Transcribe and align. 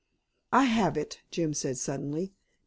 "I 0.51 0.63
have 0.63 0.97
it," 0.97 1.21
Jim 1.29 1.53
said 1.53 1.77
suddenly. 1.77 2.33